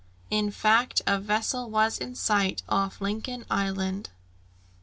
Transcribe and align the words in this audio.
And 0.31 0.45
in 0.47 0.51
fact 0.51 1.03
a 1.05 1.19
vessel 1.19 1.69
was 1.69 1.99
in 1.99 2.15
sight, 2.15 2.63
off 2.67 3.01
Lincoln 3.01 3.45
Island! 3.51 4.09